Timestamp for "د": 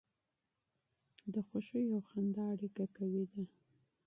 1.33-1.35